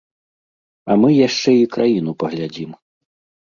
[0.93, 2.73] А мы яшчэ і краіну паглядзім!